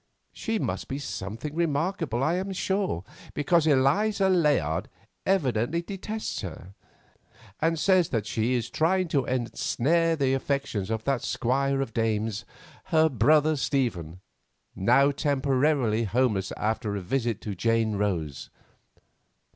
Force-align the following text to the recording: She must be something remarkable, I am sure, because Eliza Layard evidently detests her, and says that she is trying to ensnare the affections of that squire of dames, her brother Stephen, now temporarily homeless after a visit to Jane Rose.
She 0.33 0.57
must 0.57 0.87
be 0.87 0.97
something 0.97 1.53
remarkable, 1.53 2.23
I 2.23 2.33
am 2.37 2.53
sure, 2.53 3.03
because 3.35 3.67
Eliza 3.67 4.29
Layard 4.29 4.89
evidently 5.27 5.83
detests 5.83 6.41
her, 6.41 6.73
and 7.61 7.77
says 7.77 8.09
that 8.09 8.25
she 8.25 8.55
is 8.55 8.71
trying 8.71 9.09
to 9.09 9.25
ensnare 9.25 10.15
the 10.15 10.33
affections 10.33 10.89
of 10.89 11.03
that 11.03 11.21
squire 11.21 11.81
of 11.81 11.93
dames, 11.93 12.45
her 12.85 13.09
brother 13.09 13.55
Stephen, 13.55 14.21
now 14.75 15.11
temporarily 15.11 16.05
homeless 16.05 16.51
after 16.57 16.95
a 16.95 17.01
visit 17.01 17.39
to 17.41 17.53
Jane 17.53 17.95
Rose. 17.95 18.49